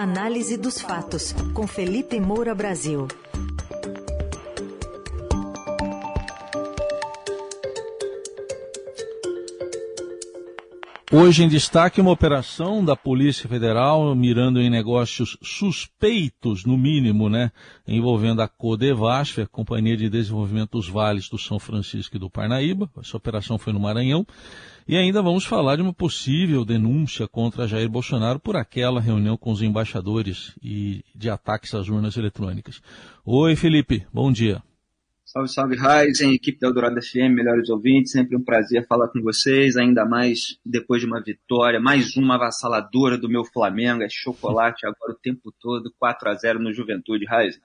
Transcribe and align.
Análise 0.00 0.56
dos 0.56 0.80
fatos, 0.80 1.34
com 1.52 1.66
Felipe 1.66 2.20
Moura 2.20 2.54
Brasil. 2.54 3.08
Hoje 11.10 11.42
em 11.42 11.48
destaque 11.48 12.00
uma 12.00 12.12
operação 12.12 12.84
da 12.84 12.94
Polícia 12.94 13.48
Federal 13.48 14.14
mirando 14.14 14.60
em 14.60 14.70
negócios 14.70 15.36
suspeitos, 15.42 16.64
no 16.64 16.78
mínimo, 16.78 17.28
né, 17.28 17.50
envolvendo 17.84 18.40
a 18.40 18.46
Codevasf, 18.46 19.40
a 19.40 19.48
Companhia 19.48 19.96
de 19.96 20.08
Desenvolvimento 20.08 20.78
dos 20.78 20.88
Vales 20.88 21.28
do 21.28 21.38
São 21.38 21.58
Francisco 21.58 22.14
e 22.14 22.20
do 22.20 22.30
Parnaíba. 22.30 22.88
Essa 23.00 23.16
operação 23.16 23.58
foi 23.58 23.72
no 23.72 23.80
Maranhão. 23.80 24.24
E 24.88 24.96
ainda 24.96 25.20
vamos 25.20 25.44
falar 25.44 25.76
de 25.76 25.82
uma 25.82 25.92
possível 25.92 26.64
denúncia 26.64 27.28
contra 27.28 27.68
Jair 27.68 27.90
Bolsonaro 27.90 28.40
por 28.40 28.56
aquela 28.56 29.02
reunião 29.02 29.36
com 29.36 29.52
os 29.52 29.60
embaixadores 29.60 30.56
e 30.62 31.04
de 31.14 31.28
ataques 31.28 31.74
às 31.74 31.90
urnas 31.90 32.16
eletrônicas. 32.16 32.80
Oi, 33.22 33.54
Felipe, 33.54 34.06
bom 34.10 34.32
dia. 34.32 34.62
Salve, 35.26 35.48
salve, 35.50 35.76
Ryzen, 35.76 36.32
equipe 36.32 36.58
da 36.58 36.68
Eldorado 36.68 37.02
FM, 37.02 37.34
melhores 37.34 37.68
ouvintes, 37.68 38.12
sempre 38.12 38.34
um 38.34 38.42
prazer 38.42 38.86
falar 38.86 39.08
com 39.08 39.20
vocês, 39.20 39.76
ainda 39.76 40.06
mais 40.06 40.58
depois 40.64 41.02
de 41.02 41.06
uma 41.06 41.22
vitória, 41.22 41.78
mais 41.78 42.16
uma 42.16 42.36
avassaladora 42.36 43.18
do 43.18 43.28
meu 43.28 43.44
Flamengo, 43.44 44.02
é 44.02 44.08
chocolate 44.08 44.86
agora 44.86 45.12
o 45.12 45.20
tempo 45.22 45.52
todo, 45.60 45.92
4 45.98 46.30
a 46.30 46.34
0 46.34 46.60
no 46.60 46.72
Juventude, 46.72 47.26
Ryzen. 47.26 47.60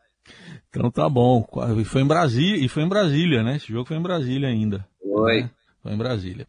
Então 0.70 0.92
tá 0.92 1.08
bom, 1.08 1.48
e 1.80 1.86
foi 1.86 2.02
em 2.02 2.08
Brasília, 2.08 2.66
e 2.66 2.68
foi 2.68 2.84
em 2.84 2.90
Brasília, 2.90 3.44
né? 3.44 3.56
Esse 3.56 3.72
jogo 3.72 3.88
foi 3.88 3.96
em 3.96 4.04
Brasília 4.04 4.50
ainda. 4.50 4.86
Foi. 5.02 5.44
Né? 5.44 5.50
Foi 5.82 5.94
em 5.94 5.98
Brasília. 5.98 6.48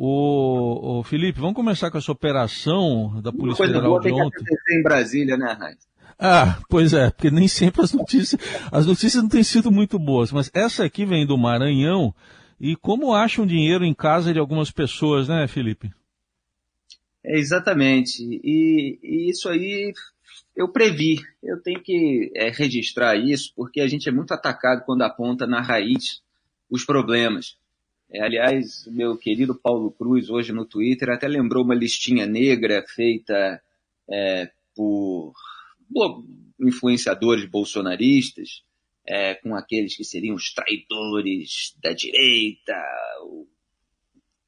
O, 0.00 1.00
o, 1.00 1.02
Felipe, 1.02 1.40
vamos 1.40 1.56
começar 1.56 1.90
com 1.90 1.98
essa 1.98 2.12
operação 2.12 3.20
da 3.20 3.32
Polícia 3.32 3.66
Federal 3.66 3.98
de 3.98 4.12
ontem. 4.12 4.12
Tem 4.12 4.14
que 4.14 4.20
acontecer 4.20 4.78
em 4.78 4.82
Brasília, 4.84 5.36
né, 5.36 5.52
Ryzen? 5.60 5.88
Ah, 6.16 6.60
pois 6.68 6.92
é, 6.92 7.10
porque 7.10 7.32
nem 7.32 7.48
sempre 7.48 7.82
as 7.82 7.92
notícias, 7.92 8.40
as 8.70 8.86
notícias 8.86 9.20
não 9.20 9.28
têm 9.28 9.42
sido 9.42 9.72
muito 9.72 9.98
boas, 9.98 10.30
mas 10.30 10.52
essa 10.54 10.84
aqui 10.84 11.04
vem 11.04 11.26
do 11.26 11.36
Maranhão 11.36 12.14
e 12.60 12.76
como 12.76 13.12
acham 13.12 13.44
dinheiro 13.44 13.84
em 13.84 13.92
casa 13.92 14.32
de 14.32 14.38
algumas 14.38 14.70
pessoas, 14.70 15.26
né, 15.26 15.48
Felipe? 15.48 15.90
É, 17.24 17.36
exatamente. 17.36 18.22
E, 18.22 19.00
e 19.02 19.28
isso 19.28 19.48
aí 19.48 19.92
eu 20.54 20.68
previ. 20.68 21.16
Eu 21.42 21.60
tenho 21.60 21.82
que 21.82 22.30
é, 22.36 22.50
registrar 22.50 23.16
isso 23.16 23.52
porque 23.56 23.80
a 23.80 23.88
gente 23.88 24.08
é 24.08 24.12
muito 24.12 24.32
atacado 24.32 24.84
quando 24.86 25.02
aponta 25.02 25.44
na 25.44 25.60
raiz 25.60 26.22
os 26.70 26.84
problemas. 26.84 27.56
É, 28.10 28.22
aliás, 28.22 28.86
meu 28.86 29.18
querido 29.18 29.54
Paulo 29.54 29.90
Cruz, 29.90 30.30
hoje 30.30 30.52
no 30.52 30.64
Twitter, 30.64 31.10
até 31.10 31.28
lembrou 31.28 31.62
uma 31.62 31.74
listinha 31.74 32.26
negra 32.26 32.82
feita 32.86 33.60
é, 34.10 34.50
por 34.74 35.34
influenciadores 36.58 37.44
bolsonaristas, 37.44 38.62
é, 39.06 39.34
com 39.34 39.54
aqueles 39.54 39.94
que 39.96 40.04
seriam 40.04 40.34
os 40.34 40.52
traidores 40.52 41.76
da 41.82 41.92
direita, 41.92 42.74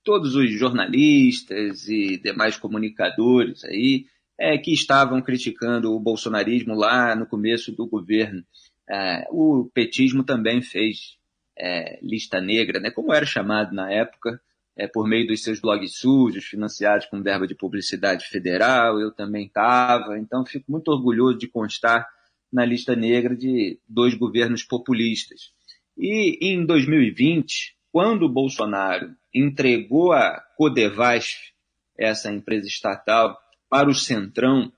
todos 0.03 0.35
os 0.35 0.51
jornalistas 0.51 1.87
e 1.89 2.17
demais 2.17 2.57
comunicadores 2.57 3.65
aí, 3.65 4.07
é, 4.39 4.57
que 4.57 4.73
estavam 4.73 5.21
criticando 5.21 5.93
o 5.95 6.01
bolsonarismo 6.01 6.75
lá 6.75 7.15
no 7.15 7.27
começo 7.27 7.73
do 7.73 7.87
governo. 7.87 8.43
É, 8.89 9.27
o 9.31 9.71
petismo 9.73 10.25
também 10.25 10.63
fez 10.63 11.20
é, 11.61 11.99
lista 12.03 12.41
negra, 12.41 12.81
né, 12.81 12.91
como 12.91 13.13
era 13.13 13.27
chamado 13.27 13.75
na 13.75 13.93
época, 13.93 14.41
é, 14.75 14.87
por 14.87 15.07
meio 15.07 15.27
dos 15.27 15.43
seus 15.43 15.61
blogs 15.61 15.99
sujos, 15.99 16.47
financiados 16.47 17.05
com 17.07 17.23
verba 17.23 17.47
de 17.47 17.55
publicidade 17.55 18.27
federal, 18.29 18.99
eu 18.99 19.13
também 19.13 19.47
estava, 19.47 20.19
então 20.19 20.47
fico 20.47 20.73
muito 20.73 20.89
orgulhoso 20.89 21.39
de 21.39 21.49
constar 21.49 22.09
na 22.51 22.65
lista 22.65 22.97
negra 22.97 23.37
de 23.37 23.79
dois 23.87 24.15
governos 24.15 24.65
populistas. 24.65 25.53
E 25.99 26.39
em 26.41 26.65
2020, 26.65 27.77
quando 27.93 28.23
o 28.23 28.29
Bolsonaro 28.29 29.15
entregou 29.35 30.13
a 30.13 30.43
Codevasf, 30.57 31.53
essa 31.97 32.33
empresa 32.33 32.67
estatal, 32.67 33.39
para 33.69 33.91
o 33.91 33.95
Centrão, 33.95 34.73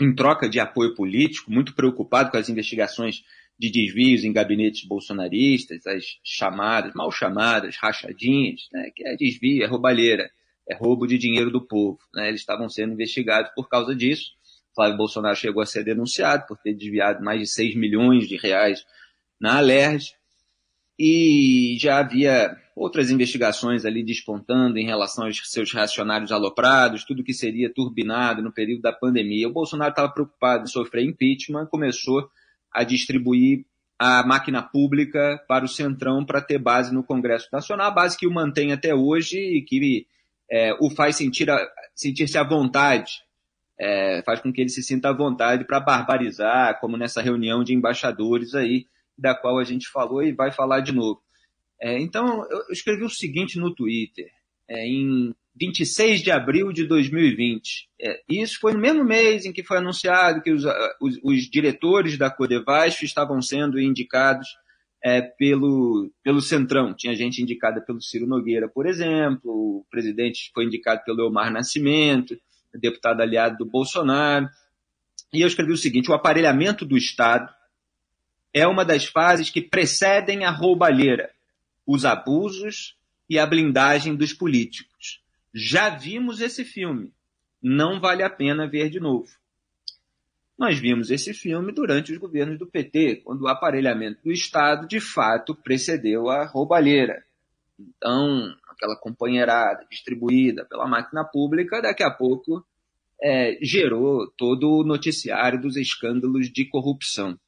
em 0.00 0.14
troca 0.14 0.48
de 0.48 0.60
apoio 0.60 0.94
político, 0.94 1.50
muito 1.50 1.74
preocupado 1.74 2.30
com 2.30 2.36
as 2.36 2.48
investigações 2.48 3.24
de 3.58 3.70
desvios 3.70 4.22
em 4.22 4.32
gabinetes 4.32 4.86
bolsonaristas, 4.86 5.86
as 5.86 6.04
chamadas, 6.22 6.94
mal 6.94 7.10
chamadas, 7.10 7.76
rachadinhas, 7.76 8.68
né, 8.72 8.90
que 8.94 9.06
é 9.06 9.16
desvio, 9.16 9.64
é 9.64 9.66
roubalheira, 9.66 10.30
é 10.68 10.76
roubo 10.76 11.06
de 11.06 11.18
dinheiro 11.18 11.50
do 11.50 11.66
povo. 11.66 11.98
Né, 12.14 12.28
eles 12.28 12.40
estavam 12.40 12.68
sendo 12.68 12.92
investigados 12.92 13.50
por 13.54 13.68
causa 13.68 13.94
disso. 13.94 14.32
Flávio 14.74 14.96
Bolsonaro 14.96 15.34
chegou 15.34 15.60
a 15.60 15.66
ser 15.66 15.82
denunciado 15.82 16.46
por 16.46 16.56
ter 16.58 16.72
desviado 16.72 17.24
mais 17.24 17.40
de 17.40 17.46
6 17.48 17.74
milhões 17.74 18.28
de 18.28 18.36
reais 18.36 18.86
na 19.40 19.56
Alerj. 19.56 20.14
E 20.96 21.76
já 21.80 21.98
havia 21.98 22.56
outras 22.76 23.10
investigações 23.10 23.84
ali 23.84 24.04
despontando 24.04 24.78
em 24.78 24.86
relação 24.86 25.26
aos 25.26 25.40
seus 25.50 25.72
reacionários 25.72 26.30
aloprados, 26.30 27.04
tudo 27.04 27.24
que 27.24 27.32
seria 27.32 27.72
turbinado 27.72 28.42
no 28.42 28.52
período 28.52 28.82
da 28.82 28.92
pandemia. 28.92 29.48
O 29.48 29.52
Bolsonaro 29.52 29.90
estava 29.90 30.12
preocupado 30.12 30.64
em 30.64 30.68
sofrer 30.68 31.04
impeachment, 31.04 31.66
começou 31.66 32.28
a 32.72 32.84
distribuir 32.84 33.64
a 33.98 34.24
máquina 34.24 34.62
pública 34.62 35.42
para 35.48 35.64
o 35.64 35.68
Centrão 35.68 36.24
para 36.24 36.40
ter 36.40 36.58
base 36.58 36.94
no 36.94 37.02
Congresso 37.02 37.48
Nacional, 37.52 37.92
base 37.92 38.16
que 38.16 38.26
o 38.26 38.32
mantém 38.32 38.72
até 38.72 38.94
hoje 38.94 39.38
e 39.38 39.62
que 39.62 40.06
é, 40.50 40.72
o 40.80 40.88
faz 40.88 41.16
sentir 41.16 41.48
sentir-se 41.94 42.38
à 42.38 42.44
vontade, 42.44 43.12
é, 43.78 44.22
faz 44.24 44.40
com 44.40 44.52
que 44.52 44.60
ele 44.60 44.70
se 44.70 44.82
sinta 44.82 45.08
à 45.08 45.12
vontade 45.12 45.64
para 45.64 45.80
barbarizar, 45.80 46.78
como 46.80 46.96
nessa 46.96 47.20
reunião 47.20 47.64
de 47.64 47.74
embaixadores 47.74 48.54
aí, 48.54 48.86
da 49.16 49.34
qual 49.34 49.58
a 49.58 49.64
gente 49.64 49.88
falou 49.88 50.22
e 50.22 50.32
vai 50.32 50.52
falar 50.52 50.80
de 50.80 50.92
novo. 50.92 51.20
É, 51.80 51.98
então, 52.00 52.44
eu 52.50 52.66
escrevi 52.70 53.04
o 53.04 53.10
seguinte 53.10 53.58
no 53.58 53.74
Twitter, 53.74 54.30
é, 54.68 54.86
em 54.86 55.34
26 55.58 56.20
de 56.20 56.30
abril 56.30 56.72
de 56.72 56.84
2020. 56.84 57.88
É, 58.00 58.22
isso 58.28 58.58
foi 58.60 58.72
no 58.72 58.78
mesmo 58.78 59.04
mês 59.04 59.44
em 59.44 59.52
que 59.52 59.62
foi 59.62 59.78
anunciado 59.78 60.40
que 60.40 60.52
os, 60.52 60.64
os, 61.00 61.18
os 61.22 61.50
diretores 61.50 62.16
da 62.16 62.30
Codevasf 62.30 63.02
estavam 63.04 63.42
sendo 63.42 63.80
indicados 63.80 64.48
é, 65.02 65.20
pelo, 65.20 66.10
pelo 66.22 66.40
Centrão. 66.40 66.94
Tinha 66.94 67.14
gente 67.14 67.42
indicada 67.42 67.80
pelo 67.80 68.00
Ciro 68.00 68.26
Nogueira, 68.26 68.68
por 68.68 68.86
exemplo, 68.86 69.50
o 69.50 69.86
presidente 69.90 70.50
foi 70.54 70.64
indicado 70.64 71.02
pelo 71.04 71.22
Elmar 71.22 71.52
Nascimento, 71.52 72.38
deputado 72.74 73.20
aliado 73.20 73.58
do 73.58 73.66
Bolsonaro. 73.66 74.48
E 75.32 75.40
eu 75.40 75.48
escrevi 75.48 75.72
o 75.72 75.76
seguinte: 75.76 76.10
o 76.10 76.14
aparelhamento 76.14 76.84
do 76.84 76.96
Estado 76.96 77.52
é 78.52 78.66
uma 78.66 78.84
das 78.84 79.06
fases 79.06 79.50
que 79.50 79.60
precedem 79.60 80.44
a 80.44 80.50
roubalheira, 80.50 81.30
os 81.86 82.04
abusos 82.04 82.96
e 83.28 83.38
a 83.38 83.46
blindagem 83.46 84.14
dos 84.14 84.32
políticos. 84.32 85.20
Já 85.54 85.90
vimos 85.90 86.40
esse 86.40 86.64
filme. 86.64 87.12
Não 87.62 88.00
vale 88.00 88.22
a 88.22 88.30
pena 88.30 88.68
ver 88.68 88.90
de 88.90 89.00
novo. 89.00 89.28
Nós 90.58 90.78
vimos 90.78 91.10
esse 91.10 91.32
filme 91.32 91.72
durante 91.72 92.12
os 92.12 92.18
governos 92.18 92.58
do 92.58 92.66
PT, 92.66 93.22
quando 93.24 93.42
o 93.42 93.48
aparelhamento 93.48 94.22
do 94.24 94.32
Estado 94.32 94.88
de 94.88 95.00
fato 95.00 95.54
precedeu 95.54 96.28
a 96.28 96.44
roubalheira. 96.44 97.24
Então, 97.78 98.56
aquela 98.68 98.96
companheirada 98.96 99.86
distribuída 99.88 100.64
pela 100.64 100.88
máquina 100.88 101.24
pública, 101.24 101.80
daqui 101.80 102.02
a 102.02 102.10
pouco 102.10 102.64
é, 103.22 103.56
gerou 103.62 104.28
todo 104.36 104.80
o 104.80 104.84
noticiário 104.84 105.60
dos 105.60 105.76
escândalos 105.76 106.50
de 106.50 106.64
corrupção. 106.64 107.38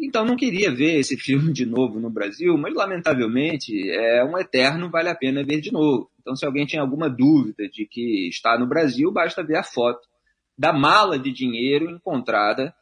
Então 0.00 0.24
não 0.24 0.34
queria 0.34 0.74
ver 0.74 0.98
esse 0.98 1.16
filme 1.16 1.52
de 1.52 1.66
novo 1.66 2.00
no 2.00 2.08
Brasil, 2.08 2.56
mas 2.56 2.74
lamentavelmente 2.74 3.90
é 3.90 4.24
um 4.24 4.38
eterno 4.38 4.90
vale 4.90 5.10
a 5.10 5.14
pena 5.14 5.44
ver 5.44 5.60
de 5.60 5.70
novo. 5.70 6.10
Então 6.20 6.34
se 6.34 6.46
alguém 6.46 6.64
tinha 6.64 6.80
alguma 6.80 7.08
dúvida 7.08 7.68
de 7.68 7.86
que 7.86 8.28
está 8.28 8.58
no 8.58 8.66
Brasil, 8.66 9.12
basta 9.12 9.44
ver 9.44 9.56
a 9.56 9.62
foto 9.62 10.08
da 10.56 10.72
mala 10.72 11.18
de 11.18 11.30
dinheiro 11.30 11.90
encontrada, 11.90 12.74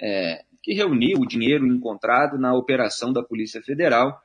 é, 0.00 0.44
que 0.62 0.72
reuniu 0.72 1.18
o 1.18 1.26
dinheiro 1.26 1.66
encontrado 1.66 2.38
na 2.38 2.54
operação 2.54 3.12
da 3.12 3.22
Polícia 3.22 3.62
Federal, 3.62 4.18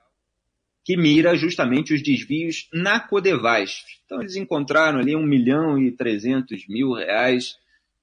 que 0.85 0.95
mira 0.95 1.35
justamente 1.35 1.93
os 1.93 2.01
desvios 2.01 2.69
na 2.71 2.99
Codevasf. 2.99 3.83
Então 4.05 4.21
eles 4.21 4.37
encontraram 4.37 4.99
ali 4.99 5.15
um 5.15 5.25
milhão 5.25 5.77
e 5.77 5.91
trezentos 5.91 6.65
mil 6.67 6.93
reais 6.93 7.57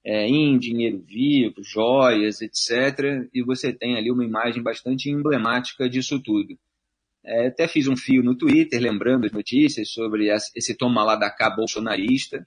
é, 0.05 0.27
em 0.27 0.59
dinheiro 0.59 1.03
vivo, 1.07 1.63
joias, 1.63 2.43
etc. 2.43 3.27
E 3.33 3.43
você 3.43 3.73
tem 3.73 3.97
ali 3.97 4.11
uma 4.11 4.25
imagem 4.25 4.63
bastante 4.63 5.09
emblemática 5.09 5.89
disso 5.89 6.21
tudo. 6.21 6.59
É, 7.25 7.47
até 7.47 7.67
fiz 7.67 7.89
um 7.89 7.97
fio 7.97 8.23
no 8.23 8.37
Twitter 8.37 8.81
lembrando 8.81 9.25
as 9.25 9.33
notícias 9.33 9.91
sobre 9.91 10.29
esse 10.29 10.77
toma 10.77 11.03
lá 11.03 11.17
da 11.17 11.31
cá 11.31 11.49
bolsonarista. 11.49 12.47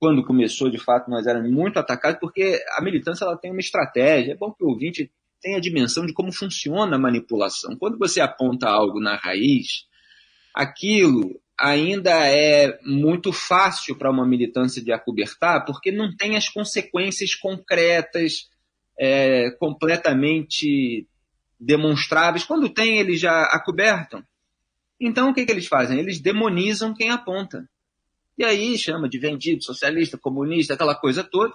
Quando 0.00 0.24
começou, 0.24 0.68
de 0.68 0.78
fato, 0.78 1.08
nós 1.08 1.26
éramos 1.26 1.50
muito 1.50 1.78
atacados, 1.78 2.18
porque 2.20 2.60
a 2.76 2.82
militância 2.82 3.24
ela 3.24 3.36
tem 3.36 3.50
uma 3.50 3.60
estratégia. 3.60 4.32
É 4.32 4.36
bom 4.36 4.52
que 4.52 4.64
o 4.64 4.68
ouvinte 4.68 5.10
tenha 5.40 5.58
a 5.58 5.60
dimensão 5.60 6.04
de 6.04 6.12
como 6.12 6.32
funciona 6.32 6.96
a 6.96 6.98
manipulação. 6.98 7.76
Quando 7.76 7.96
você 7.96 8.20
aponta 8.20 8.68
algo 8.68 9.00
na 9.00 9.16
raiz, 9.16 9.86
aquilo 10.52 11.40
ainda 11.58 12.12
é 12.28 12.78
muito 12.84 13.32
fácil 13.32 13.96
para 13.96 14.10
uma 14.10 14.26
militância 14.26 14.82
de 14.82 14.92
acobertar, 14.92 15.64
porque 15.64 15.90
não 15.90 16.14
tem 16.16 16.36
as 16.36 16.48
consequências 16.48 17.34
concretas, 17.34 18.48
é, 18.98 19.50
completamente 19.52 21.06
demonstráveis. 21.58 22.44
Quando 22.44 22.68
tem, 22.68 22.98
eles 22.98 23.20
já 23.20 23.42
acobertam. 23.44 24.22
Então, 25.00 25.30
o 25.30 25.34
que, 25.34 25.44
que 25.44 25.52
eles 25.52 25.66
fazem? 25.66 25.98
Eles 25.98 26.20
demonizam 26.20 26.94
quem 26.94 27.10
aponta. 27.10 27.68
E 28.36 28.44
aí 28.44 28.78
chama 28.78 29.08
de 29.08 29.18
vendido, 29.18 29.64
socialista, 29.64 30.16
comunista, 30.16 30.74
aquela 30.74 30.94
coisa 30.94 31.24
toda. 31.24 31.54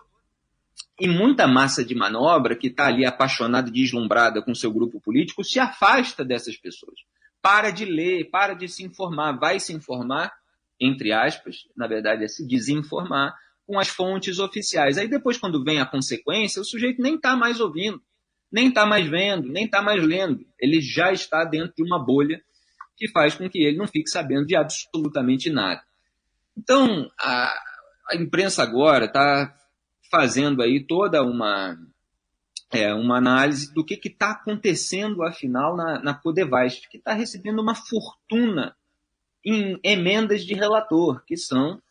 E 1.00 1.08
muita 1.08 1.48
massa 1.48 1.84
de 1.84 1.96
manobra 1.96 2.56
que 2.56 2.68
está 2.68 2.88
ali 2.88 3.06
apaixonada, 3.06 3.72
deslumbrada 3.72 4.42
com 4.42 4.54
seu 4.54 4.72
grupo 4.72 5.00
político, 5.00 5.44
se 5.44 5.60
afasta 5.60 6.26
dessas 6.26 6.58
pessoas. 6.58 7.00
Para 7.44 7.72
de 7.72 7.84
ler, 7.84 8.30
para 8.32 8.54
de 8.54 8.70
se 8.70 8.86
informar, 8.86 9.34
vai 9.34 9.60
se 9.60 9.74
informar, 9.74 10.34
entre 10.80 11.12
aspas, 11.12 11.58
na 11.76 11.88
verdade 11.88 12.24
é 12.24 12.28
se 12.30 12.48
desinformar, 12.48 13.36
com 13.68 13.78
as 13.78 13.90
fontes 13.90 14.40
oficiais. 14.40 14.98
Aí 14.98 15.10
depois, 15.10 15.38
quando 15.38 15.62
vem 15.62 15.82
a 15.82 15.86
consequência, 15.86 16.62
o 16.62 16.66
sujeito 16.66 17.02
nem 17.02 17.16
está 17.16 17.36
mais 17.36 17.60
ouvindo, 17.60 18.02
nem 18.50 18.70
está 18.70 18.86
mais 18.86 19.06
vendo, 19.06 19.50
nem 19.50 19.66
está 19.66 19.82
mais 19.82 20.02
lendo. 20.02 20.46
Ele 20.58 20.80
já 20.80 21.12
está 21.12 21.44
dentro 21.44 21.74
de 21.76 21.84
uma 21.84 22.04
bolha 22.04 22.42
que 22.96 23.10
faz 23.10 23.36
com 23.36 23.50
que 23.50 23.62
ele 23.62 23.78
não 23.78 23.88
fique 23.88 24.10
sabendo 24.10 24.46
de 24.46 24.56
absolutamente 24.56 25.50
nada. 25.50 25.84
Então, 26.58 27.10
a, 27.20 27.54
a 28.10 28.16
imprensa 28.16 28.64
agora 28.64 29.06
está 29.06 29.54
fazendo 30.10 30.62
aí 30.62 30.86
toda 30.86 31.22
uma, 31.24 31.76
é, 32.74 32.94
uma 32.94 33.18
análise 33.18 33.74
do 33.74 33.86
que 33.86 34.00
está 34.04 34.32
acontecendo, 34.32 35.24
afinal, 35.24 35.76
na, 35.76 36.02
na 36.02 36.14
que 36.14 36.98
está 36.98 37.14
recebendo 37.14 37.62
uma 37.62 37.76
fortuna 37.76 38.76
em 39.46 39.80
emendas 39.84 40.44
de 40.46 40.54
relator, 40.54 41.24
que 41.26 41.38
são 41.38 41.82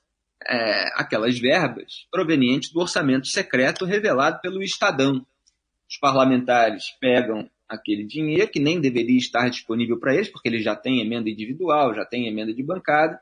é, 0.46 0.88
aquelas 0.94 1.38
verbas 1.38 2.06
provenientes 2.10 2.72
do 2.72 2.80
orçamento 2.80 3.26
secreto 3.28 3.84
revelado 3.84 4.40
pelo 4.40 4.62
Estadão. 4.62 5.24
Os 5.88 5.98
parlamentares 5.98 6.84
pegam 7.00 7.48
aquele 7.68 8.04
dinheiro 8.04 8.50
que 8.50 8.60
nem 8.60 8.80
deveria 8.80 9.18
estar 9.18 9.48
disponível 9.48 9.98
para 9.98 10.14
eles, 10.14 10.28
porque 10.28 10.48
eles 10.48 10.64
já 10.64 10.74
têm 10.74 11.00
emenda 11.00 11.30
individual, 11.30 11.94
já 11.94 12.04
têm 12.04 12.26
emenda 12.26 12.52
de 12.52 12.62
bancada, 12.62 13.20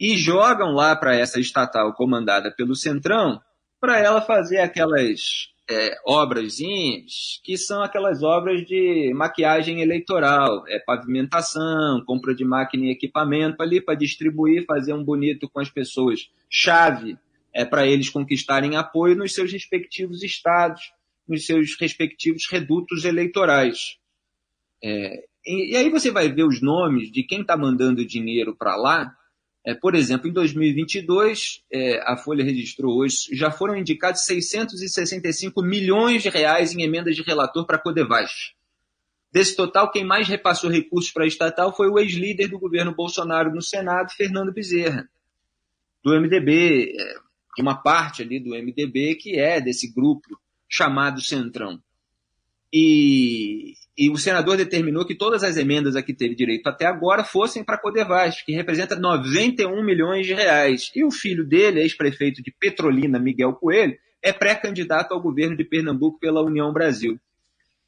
e 0.00 0.16
jogam 0.16 0.72
lá 0.72 0.96
para 0.96 1.14
essa 1.14 1.38
estatal 1.40 1.92
comandada 1.94 2.50
pelo 2.50 2.74
Centrão, 2.74 3.40
para 3.80 3.98
ela 3.98 4.20
fazer 4.20 4.58
aquelas 4.58 5.48
é, 5.70 5.98
obrazinhas 6.06 7.40
que 7.44 7.58
são 7.58 7.82
aquelas 7.82 8.22
obras 8.22 8.64
de 8.64 9.12
maquiagem 9.14 9.80
eleitoral, 9.82 10.64
é, 10.66 10.78
pavimentação, 10.78 12.02
compra 12.06 12.34
de 12.34 12.44
máquina 12.44 12.86
e 12.86 12.90
equipamento 12.90 13.62
ali 13.62 13.80
para 13.80 13.94
distribuir, 13.94 14.64
fazer 14.64 14.94
um 14.94 15.04
bonito 15.04 15.48
com 15.48 15.60
as 15.60 15.68
pessoas, 15.68 16.30
chave 16.48 17.18
é, 17.54 17.64
para 17.64 17.86
eles 17.86 18.08
conquistarem 18.08 18.76
apoio 18.76 19.14
nos 19.14 19.34
seus 19.34 19.52
respectivos 19.52 20.22
estados, 20.22 20.92
nos 21.28 21.44
seus 21.44 21.78
respectivos 21.78 22.46
redutos 22.50 23.04
eleitorais. 23.04 23.98
É, 24.82 25.24
e, 25.46 25.72
e, 25.72 25.76
aí 25.76 25.90
você 25.90 26.10
vai 26.10 26.32
ver 26.32 26.44
os 26.44 26.62
nomes 26.62 27.10
de 27.10 27.22
quem 27.22 27.42
está 27.42 27.56
mandando 27.56 28.06
dinheiro 28.06 28.56
para 28.56 28.76
lá. 28.76 29.14
É, 29.64 29.74
por 29.74 29.94
exemplo, 29.94 30.28
em 30.28 30.32
2022, 30.32 31.62
é, 31.72 32.00
a 32.10 32.16
Folha 32.16 32.44
registrou 32.44 32.98
hoje, 32.98 33.28
já 33.32 33.50
foram 33.50 33.76
indicados 33.76 34.24
665 34.24 35.62
milhões 35.62 36.22
de 36.22 36.28
reais 36.28 36.74
em 36.74 36.82
emendas 36.82 37.16
de 37.16 37.22
relator 37.22 37.66
para 37.66 37.78
a. 37.78 38.54
Desse 39.30 39.54
total, 39.54 39.90
quem 39.90 40.04
mais 40.04 40.26
repassou 40.26 40.70
recursos 40.70 41.10
para 41.10 41.24
a 41.24 41.26
estatal 41.26 41.74
foi 41.76 41.88
o 41.88 41.98
ex-líder 41.98 42.48
do 42.48 42.58
governo 42.58 42.94
Bolsonaro 42.94 43.54
no 43.54 43.60
Senado, 43.60 44.10
Fernando 44.12 44.52
Bezerra, 44.52 45.08
do 46.02 46.18
MDB, 46.18 46.94
é, 46.98 47.14
de 47.56 47.62
uma 47.62 47.82
parte 47.82 48.22
ali 48.22 48.40
do 48.40 48.50
MDB 48.50 49.16
que 49.16 49.38
é 49.38 49.60
desse 49.60 49.92
grupo 49.92 50.40
chamado 50.68 51.20
Centrão. 51.20 51.82
E, 52.72 53.72
e, 53.96 54.10
o 54.10 54.16
senador 54.16 54.56
determinou 54.56 55.06
que 55.06 55.14
todas 55.14 55.42
as 55.42 55.56
emendas 55.56 55.96
a 55.96 56.02
que 56.02 56.12
teve 56.12 56.34
direito 56.34 56.66
até 56.66 56.86
agora 56.86 57.24
fossem 57.24 57.64
para 57.64 57.76
a 57.76 57.80
Codevasf, 57.80 58.44
que 58.44 58.52
representa 58.52 58.94
91 58.94 59.82
milhões 59.82 60.26
de 60.26 60.34
reais. 60.34 60.90
E 60.94 61.04
o 61.04 61.10
filho 61.10 61.46
dele, 61.46 61.80
ex-prefeito 61.80 62.42
de 62.42 62.50
Petrolina, 62.50 63.18
Miguel 63.18 63.54
Coelho, 63.54 63.96
é 64.22 64.32
pré-candidato 64.32 65.12
ao 65.12 65.20
governo 65.20 65.56
de 65.56 65.64
Pernambuco 65.64 66.18
pela 66.18 66.42
União 66.42 66.72
Brasil. 66.72 67.18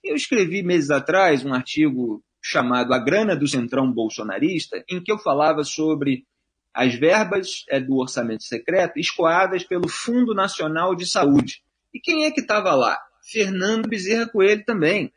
Eu 0.03 0.17
escrevi 0.17 0.63
meses 0.63 0.91
atrás 0.91 1.45
um 1.45 1.53
artigo 1.53 2.23
chamado 2.43 2.95
A 2.95 2.99
Grana 2.99 3.37
do 3.37 3.47
Centrão 3.47 3.93
Bolsonarista, 3.93 4.83
em 4.89 5.03
que 5.03 5.13
eu 5.13 5.19
falava 5.19 5.63
sobre 5.63 6.25
as 6.73 6.95
verbas 6.95 7.65
é, 7.69 7.81
do 7.81 7.97
orçamento 7.97 8.45
secreto 8.45 8.99
escoadas 8.99 9.65
pelo 9.65 9.89
Fundo 9.89 10.35
Nacional 10.35 10.95
de 10.95 11.05
Saúde, 11.05 11.63
e 11.93 12.01
quem 12.01 12.25
é 12.25 12.31
que 12.31 12.41
estava 12.41 12.73
lá? 12.75 12.99
Fernando 13.31 13.89
Bezerra 13.89 14.29
Coelho 14.29 14.65
também. 14.65 15.13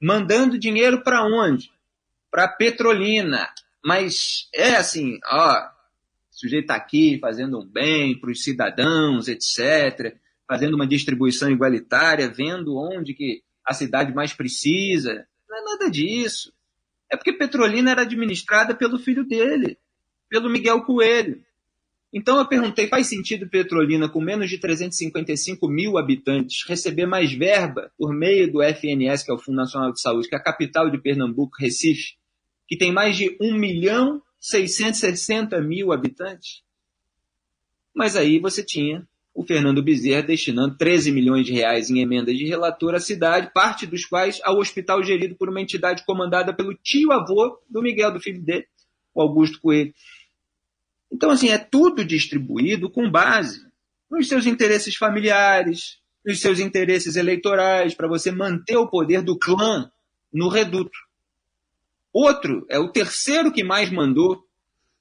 Mandando 0.00 0.58
dinheiro 0.58 1.02
para 1.02 1.24
onde? 1.24 1.70
Para 2.30 2.48
Petrolina. 2.48 3.48
Mas 3.84 4.48
é 4.54 4.76
assim, 4.76 5.18
ó, 5.24 5.60
o 5.60 5.70
sujeito 6.30 6.64
está 6.64 6.76
aqui 6.76 7.18
fazendo 7.20 7.60
um 7.60 7.66
bem 7.66 8.18
para 8.18 8.30
os 8.30 8.42
cidadãos, 8.42 9.28
etc., 9.28 10.16
fazendo 10.46 10.74
uma 10.74 10.86
distribuição 10.86 11.50
igualitária, 11.50 12.28
vendo 12.28 12.76
onde 12.76 13.14
que 13.14 13.42
a 13.64 13.72
cidade 13.72 14.14
mais 14.14 14.32
precisa. 14.32 15.26
Não 15.48 15.58
é 15.58 15.62
nada 15.62 15.90
disso. 15.90 16.52
É 17.10 17.16
porque 17.16 17.32
Petrolina 17.32 17.90
era 17.90 18.02
administrada 18.02 18.74
pelo 18.74 18.98
filho 18.98 19.24
dele, 19.24 19.78
pelo 20.28 20.50
Miguel 20.50 20.82
Coelho. 20.82 21.42
Então 22.18 22.38
eu 22.38 22.48
perguntei, 22.48 22.88
faz 22.88 23.08
sentido 23.08 23.46
Petrolina, 23.46 24.08
com 24.08 24.22
menos 24.22 24.48
de 24.48 24.56
355 24.56 25.68
mil 25.68 25.98
habitantes, 25.98 26.64
receber 26.66 27.04
mais 27.04 27.30
verba 27.30 27.92
por 27.98 28.10
meio 28.14 28.50
do 28.50 28.62
FNS, 28.62 29.22
que 29.22 29.30
é 29.30 29.34
o 29.34 29.38
Fundo 29.38 29.56
Nacional 29.56 29.92
de 29.92 30.00
Saúde, 30.00 30.26
que 30.26 30.34
é 30.34 30.38
a 30.38 30.42
capital 30.42 30.88
de 30.88 30.96
Pernambuco, 30.96 31.58
Recife, 31.60 32.14
que 32.66 32.74
tem 32.74 32.90
mais 32.90 33.18
de 33.18 33.36
1 33.38 33.58
milhão 33.58 34.22
660 34.40 35.60
mil 35.60 35.92
habitantes? 35.92 36.62
Mas 37.94 38.16
aí 38.16 38.38
você 38.38 38.64
tinha 38.64 39.06
o 39.34 39.44
Fernando 39.44 39.82
Bezerra 39.82 40.22
destinando 40.22 40.74
13 40.78 41.12
milhões 41.12 41.44
de 41.44 41.52
reais 41.52 41.90
em 41.90 42.00
emendas 42.00 42.38
de 42.38 42.46
relator 42.46 42.94
à 42.94 42.98
cidade, 42.98 43.52
parte 43.52 43.86
dos 43.86 44.06
quais 44.06 44.40
ao 44.42 44.56
hospital 44.56 45.02
gerido 45.02 45.34
por 45.36 45.50
uma 45.50 45.60
entidade 45.60 46.02
comandada 46.06 46.54
pelo 46.54 46.72
tio-avô 46.82 47.58
do 47.68 47.82
Miguel, 47.82 48.10
do 48.10 48.20
filho 48.20 48.42
dele, 48.42 48.64
o 49.14 49.20
Augusto 49.20 49.60
Coelho. 49.60 49.92
Então, 51.12 51.30
assim, 51.30 51.48
é 51.48 51.58
tudo 51.58 52.04
distribuído 52.04 52.90
com 52.90 53.10
base 53.10 53.60
nos 54.10 54.28
seus 54.28 54.46
interesses 54.46 54.96
familiares, 54.96 55.98
nos 56.24 56.40
seus 56.40 56.58
interesses 56.58 57.16
eleitorais, 57.16 57.94
para 57.94 58.08
você 58.08 58.30
manter 58.30 58.76
o 58.76 58.88
poder 58.88 59.22
do 59.22 59.38
clã 59.38 59.90
no 60.32 60.48
reduto. 60.48 60.98
Outro, 62.12 62.66
é 62.68 62.78
o 62.78 62.90
terceiro 62.90 63.52
que 63.52 63.62
mais 63.62 63.90
mandou 63.90 64.42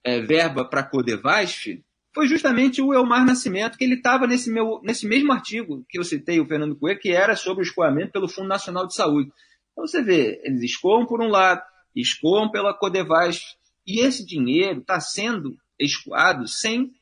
é, 0.03 0.21
verba 0.21 0.65
para 0.65 0.83
Codevasf, 0.83 1.83
foi 2.13 2.27
justamente 2.27 2.81
o 2.81 2.93
Elmar 2.93 3.25
Nascimento, 3.25 3.77
que 3.77 3.83
ele 3.83 3.95
estava 3.95 4.25
nesse, 4.25 4.49
nesse 4.83 5.05
mesmo 5.05 5.33
artigo 5.33 5.85
que 5.89 5.99
eu 5.99 6.03
citei, 6.03 6.39
o 6.39 6.45
Fernando 6.45 6.77
Coelho, 6.77 6.99
que 6.99 7.11
era 7.11 7.35
sobre 7.35 7.61
o 7.61 7.67
escoamento 7.67 8.13
pelo 8.13 8.29
Fundo 8.29 8.47
Nacional 8.47 8.87
de 8.87 8.95
Saúde. 8.95 9.31
Então 9.71 9.85
você 9.85 10.01
vê, 10.01 10.41
eles 10.45 10.61
escoam 10.61 11.05
por 11.05 11.21
um 11.21 11.27
lado, 11.27 11.61
escoam 11.93 12.49
pela 12.49 12.73
Codevasf, 12.73 13.43
e 13.85 13.99
esse 13.99 14.25
dinheiro 14.25 14.79
está 14.79 14.99
sendo 15.01 15.57
escoado 15.79 16.47
sem 16.47 16.93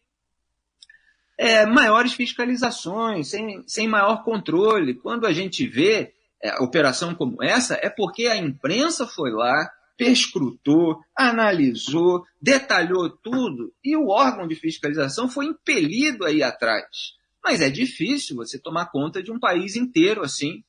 é, 1.38 1.66
maiores 1.66 2.14
fiscalizações, 2.14 3.30
sem, 3.30 3.64
sem 3.68 3.88
maior 3.88 4.24
controle. 4.24 4.94
Quando 4.94 5.26
a 5.26 5.34
gente 5.34 5.66
vê 5.66 6.14
é, 6.42 6.62
operação 6.62 7.16
como 7.16 7.42
essa, 7.44 7.76
é 7.82 7.90
porque 7.90 8.28
a 8.28 8.38
imprensa 8.38 9.08
foi 9.08 9.32
lá, 9.32 9.72
perscrutou, 9.98 11.00
analisou, 11.16 12.26
detalhou 12.42 13.10
tudo 13.10 13.74
e 13.84 13.96
o 13.96 14.08
órgão 14.08 14.48
de 14.48 14.56
fiscalização 14.56 15.30
foi 15.30 15.46
impelido 15.46 16.26
aí 16.26 16.44
atrás. 16.44 17.14
Mas 17.44 17.62
é 17.62 17.70
difícil 17.70 18.36
você 18.36 18.58
tomar 18.58 18.88
conta 18.88 19.22
de 19.22 19.32
um 19.32 19.40
país 19.40 19.76
inteiro 19.76 20.24
assim, 20.24 20.64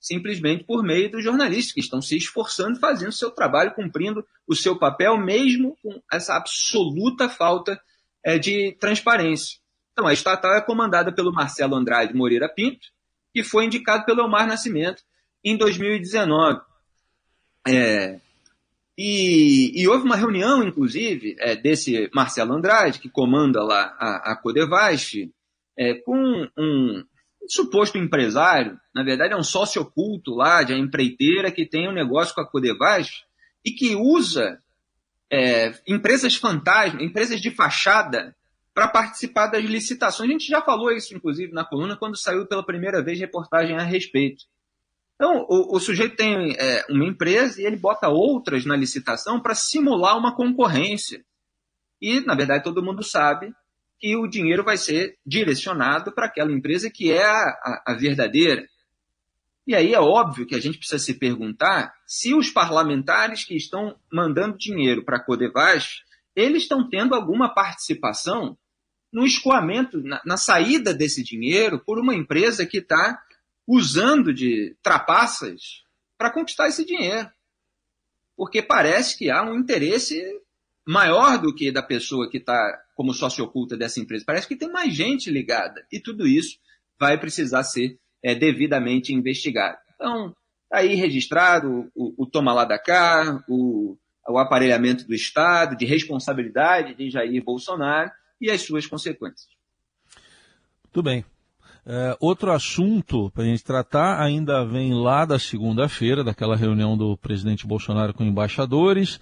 simplesmente 0.00 0.64
por 0.64 0.82
meio 0.82 1.10
dos 1.10 1.22
jornalistas 1.22 1.74
que 1.74 1.80
estão 1.80 2.00
se 2.00 2.16
esforçando, 2.16 2.80
fazendo 2.80 3.12
seu 3.12 3.30
trabalho, 3.30 3.74
cumprindo 3.74 4.26
o 4.46 4.56
seu 4.56 4.78
papel, 4.78 5.18
mesmo 5.18 5.76
com 5.82 6.02
essa 6.10 6.34
absoluta 6.34 7.28
falta 7.28 7.78
é, 8.24 8.38
de 8.38 8.72
transparência. 8.80 9.58
Então, 9.92 10.06
a 10.06 10.12
estatal 10.12 10.54
é 10.54 10.60
comandada 10.62 11.12
pelo 11.12 11.32
Marcelo 11.32 11.76
Andrade 11.76 12.14
Moreira 12.14 12.48
Pinto, 12.48 12.88
que 13.34 13.44
foi 13.44 13.66
indicado 13.66 14.06
pelo 14.06 14.24
Omar 14.24 14.46
Nascimento 14.46 15.02
em 15.44 15.56
2019. 15.56 16.60
É, 17.68 18.18
e, 18.96 19.82
e, 19.82 19.88
houve 19.88 20.04
uma 20.04 20.16
reunião, 20.16 20.62
inclusive, 20.62 21.36
é, 21.38 21.54
desse 21.56 22.10
Marcelo 22.14 22.54
Andrade, 22.54 22.98
que 22.98 23.08
comanda 23.08 23.62
lá 23.62 23.96
a, 23.98 24.32
a 24.32 24.42
é, 25.76 25.94
com 25.94 26.48
um, 26.56 27.04
suposto 27.48 27.98
empresário, 27.98 28.78
na 28.94 29.02
verdade 29.02 29.34
é 29.34 29.36
um 29.36 29.42
sócio 29.42 29.82
oculto 29.82 30.34
lá, 30.34 30.62
de 30.62 30.72
uma 30.72 30.84
empreiteira 30.84 31.50
que 31.50 31.66
tem 31.66 31.88
um 31.88 31.92
negócio 31.92 32.34
com 32.34 32.40
a 32.40 32.46
Codevas 32.46 33.24
e 33.64 33.72
que 33.72 33.94
usa 33.94 34.60
é, 35.30 35.72
empresas 35.86 36.36
fantasma, 36.36 37.02
empresas 37.02 37.40
de 37.40 37.50
fachada, 37.50 38.34
para 38.74 38.88
participar 38.88 39.48
das 39.48 39.64
licitações. 39.64 40.28
A 40.28 40.32
gente 40.32 40.46
já 40.46 40.62
falou 40.62 40.92
isso, 40.92 41.14
inclusive, 41.14 41.52
na 41.52 41.64
coluna, 41.64 41.96
quando 41.96 42.16
saiu 42.16 42.46
pela 42.46 42.64
primeira 42.64 43.02
vez 43.02 43.18
reportagem 43.18 43.76
a 43.76 43.82
respeito. 43.82 44.44
Então, 45.16 45.44
o, 45.48 45.76
o 45.76 45.80
sujeito 45.80 46.16
tem 46.16 46.54
é, 46.56 46.86
uma 46.88 47.04
empresa 47.04 47.60
e 47.60 47.66
ele 47.66 47.76
bota 47.76 48.08
outras 48.08 48.64
na 48.64 48.76
licitação 48.76 49.40
para 49.40 49.54
simular 49.54 50.16
uma 50.16 50.34
concorrência. 50.34 51.22
E, 52.00 52.20
na 52.20 52.34
verdade, 52.34 52.64
todo 52.64 52.82
mundo 52.82 53.02
sabe 53.02 53.52
que 54.00 54.16
o 54.16 54.26
dinheiro 54.26 54.64
vai 54.64 54.78
ser 54.78 55.18
direcionado 55.24 56.10
para 56.10 56.26
aquela 56.26 56.50
empresa 56.50 56.90
que 56.90 57.12
é 57.12 57.22
a, 57.22 57.42
a, 57.42 57.82
a 57.88 57.94
verdadeira. 57.94 58.66
E 59.66 59.74
aí 59.74 59.92
é 59.92 60.00
óbvio 60.00 60.46
que 60.46 60.54
a 60.54 60.60
gente 60.60 60.78
precisa 60.78 60.98
se 60.98 61.14
perguntar 61.14 61.94
se 62.06 62.34
os 62.34 62.50
parlamentares 62.50 63.44
que 63.44 63.54
estão 63.54 63.94
mandando 64.10 64.56
dinheiro 64.56 65.04
para 65.04 65.18
a 65.18 65.22
Codevas, 65.22 66.02
eles 66.34 66.62
estão 66.62 66.88
tendo 66.88 67.14
alguma 67.14 67.52
participação 67.52 68.56
no 69.12 69.26
escoamento, 69.26 70.02
na, 70.02 70.22
na 70.24 70.36
saída 70.38 70.94
desse 70.94 71.22
dinheiro 71.22 71.78
por 71.78 71.98
uma 71.98 72.14
empresa 72.14 72.64
que 72.64 72.78
está 72.78 73.22
usando 73.66 74.32
de 74.32 74.76
trapaças 74.82 75.84
para 76.16 76.30
conquistar 76.30 76.68
esse 76.68 76.84
dinheiro. 76.84 77.30
Porque 78.34 78.62
parece 78.62 79.18
que 79.18 79.30
há 79.30 79.42
um 79.42 79.56
interesse 79.56 80.22
maior 80.86 81.38
do 81.38 81.54
que 81.54 81.70
da 81.70 81.82
pessoa 81.82 82.30
que 82.30 82.38
está 82.38 82.78
como 82.94 83.14
sócio 83.14 83.44
oculta 83.44 83.76
dessa 83.76 84.00
empresa. 84.00 84.24
Parece 84.26 84.48
que 84.48 84.56
tem 84.56 84.70
mais 84.70 84.94
gente 84.94 85.30
ligada. 85.30 85.84
E 85.90 86.00
tudo 86.00 86.26
isso 86.26 86.58
vai 86.98 87.18
precisar 87.18 87.62
ser 87.64 87.98
é, 88.22 88.34
devidamente 88.34 89.12
investigado. 89.12 89.78
Então, 89.94 90.34
tá 90.68 90.78
aí 90.78 90.94
registrado 90.94 91.90
o, 91.94 92.24
o 92.24 92.26
toma 92.26 92.52
lá 92.52 92.64
da 92.64 92.78
cá, 92.78 93.42
o, 93.48 93.96
o 94.28 94.38
aparelhamento 94.38 95.06
do 95.06 95.14
Estado, 95.14 95.76
de 95.76 95.84
responsabilidade 95.84 96.94
de 96.94 97.10
Jair 97.10 97.42
Bolsonaro 97.42 98.10
e 98.40 98.50
as 98.50 98.62
suas 98.62 98.86
consequências. 98.86 99.48
Muito 100.84 101.02
bem. 101.02 101.24
É, 101.86 102.16
outro 102.20 102.52
assunto 102.52 103.30
para 103.30 103.42
a 103.42 103.46
gente 103.46 103.64
tratar 103.64 104.22
ainda 104.22 104.64
vem 104.64 104.92
lá 104.92 105.24
da 105.24 105.38
segunda-feira, 105.38 106.22
daquela 106.22 106.54
reunião 106.54 106.96
do 106.96 107.16
presidente 107.16 107.66
Bolsonaro 107.66 108.12
com 108.12 108.22
embaixadores, 108.22 109.18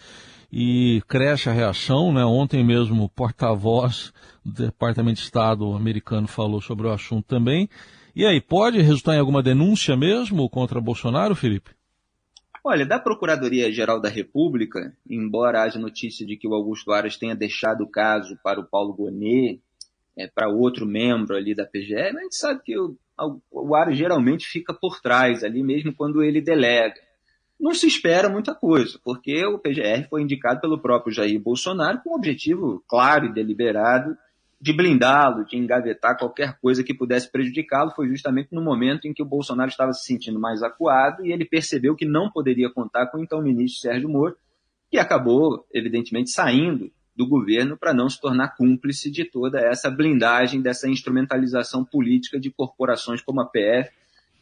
e 0.52 1.02
cresce 1.06 1.48
a 1.48 1.52
reação. 1.52 2.12
Né? 2.12 2.24
Ontem 2.24 2.64
mesmo 2.64 3.04
o 3.04 3.08
porta-voz 3.08 4.12
do 4.44 4.66
Departamento 4.66 5.18
de 5.18 5.24
Estado 5.24 5.74
americano 5.74 6.26
falou 6.26 6.60
sobre 6.60 6.86
o 6.86 6.92
assunto 6.92 7.26
também. 7.26 7.68
E 8.14 8.26
aí, 8.26 8.40
pode 8.40 8.80
resultar 8.80 9.14
em 9.14 9.20
alguma 9.20 9.42
denúncia 9.42 9.96
mesmo 9.96 10.48
contra 10.50 10.80
Bolsonaro, 10.80 11.36
Felipe? 11.36 11.70
Olha, 12.64 12.84
da 12.84 12.98
Procuradoria-Geral 12.98 14.00
da 14.00 14.08
República, 14.08 14.92
embora 15.08 15.62
haja 15.62 15.78
notícia 15.78 16.26
de 16.26 16.36
que 16.36 16.48
o 16.48 16.54
Augusto 16.54 16.90
Aras 16.92 17.16
tenha 17.16 17.36
deixado 17.36 17.82
o 17.82 17.90
caso 17.90 18.36
para 18.42 18.60
o 18.60 18.64
Paulo 18.64 18.92
Gonet, 18.92 19.62
é, 20.16 20.26
para 20.26 20.48
outro 20.48 20.84
membro 20.84 21.36
ali 21.36 21.54
da 21.54 21.64
PGE, 21.64 21.94
a 21.94 22.12
gente 22.20 22.34
sabe 22.34 22.60
que 22.64 22.76
o, 22.76 22.96
o 23.50 23.74
Aras 23.76 23.96
geralmente 23.96 24.46
fica 24.46 24.74
por 24.74 25.00
trás 25.00 25.44
ali, 25.44 25.62
mesmo 25.62 25.94
quando 25.94 26.22
ele 26.22 26.40
delega. 26.40 27.00
Não 27.58 27.74
se 27.74 27.86
espera 27.86 28.28
muita 28.28 28.54
coisa, 28.54 29.00
porque 29.02 29.44
o 29.44 29.58
PGR 29.58 30.08
foi 30.08 30.22
indicado 30.22 30.60
pelo 30.60 30.78
próprio 30.78 31.12
Jair 31.12 31.40
Bolsonaro 31.40 32.00
com 32.04 32.10
um 32.10 32.14
objetivo 32.14 32.84
claro 32.86 33.26
e 33.26 33.32
deliberado 33.32 34.16
de 34.60 34.72
blindá-lo, 34.72 35.44
de 35.44 35.56
engavetar 35.56 36.18
qualquer 36.18 36.58
coisa 36.60 36.82
que 36.82 36.94
pudesse 36.94 37.30
prejudicá-lo, 37.30 37.92
foi 37.92 38.08
justamente 38.08 38.48
no 38.52 38.60
momento 38.60 39.06
em 39.06 39.12
que 39.12 39.22
o 39.22 39.26
Bolsonaro 39.26 39.70
estava 39.70 39.92
se 39.92 40.04
sentindo 40.04 40.38
mais 40.38 40.62
acuado 40.62 41.24
e 41.24 41.32
ele 41.32 41.44
percebeu 41.44 41.94
que 41.94 42.04
não 42.04 42.30
poderia 42.30 42.70
contar 42.70 43.06
com 43.06 43.18
o 43.18 43.22
então 43.22 43.40
ministro 43.40 43.80
Sérgio 43.80 44.08
Moro, 44.08 44.36
que 44.90 44.98
acabou, 44.98 45.64
evidentemente, 45.72 46.30
saindo 46.30 46.90
do 47.14 47.26
governo 47.26 47.76
para 47.76 47.92
não 47.92 48.08
se 48.08 48.20
tornar 48.20 48.56
cúmplice 48.56 49.10
de 49.10 49.24
toda 49.24 49.60
essa 49.60 49.90
blindagem, 49.90 50.60
dessa 50.60 50.88
instrumentalização 50.88 51.84
política 51.84 52.38
de 52.38 52.50
corporações 52.50 53.20
como 53.20 53.40
a 53.40 53.46
PF 53.46 53.90